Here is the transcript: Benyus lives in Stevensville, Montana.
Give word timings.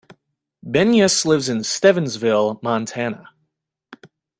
Benyus 0.65 1.25
lives 1.25 1.47
in 1.47 1.59
Stevensville, 1.59 2.59
Montana. 2.63 3.29